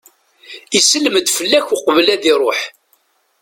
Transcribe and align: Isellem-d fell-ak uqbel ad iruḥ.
Isellem-d 0.77 1.27
fell-ak 1.37 1.67
uqbel 1.75 2.07
ad 2.13 2.23
iruḥ. 2.31 2.59